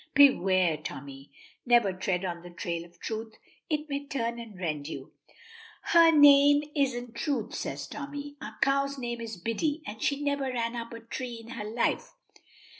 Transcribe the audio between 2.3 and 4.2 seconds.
the tail of Truth. It may